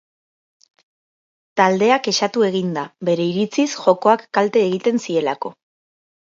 Taldea 1.61 1.97
kexatu 2.07 2.45
egin 2.47 2.71
da, 2.79 2.85
bere 3.11 3.27
iritziz, 3.35 3.67
jokoak 3.83 4.25
kalte 4.39 4.65
egiten 4.71 5.01
zielako. 5.05 5.55